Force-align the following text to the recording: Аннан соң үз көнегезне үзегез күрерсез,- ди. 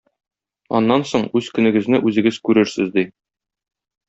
Аннан 0.79 1.05
соң 1.11 1.27
үз 1.41 1.49
көнегезне 1.59 2.01
үзегез 2.11 2.41
күрерсез,- 2.49 2.91
ди. 2.97 3.05